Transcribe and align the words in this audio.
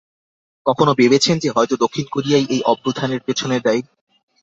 কখনো 0.65 0.91
ভেবেছেন 0.93 1.35
যে, 1.39 1.49
হয়তো 1.49 1.75
দক্ষিণ 1.77 2.05
কোরিয়াই 2.11 2.45
এই 2.49 2.61
অভ্যুত্থানের 2.63 3.21
পেছনে 3.25 3.57
দায়ী? 3.59 3.81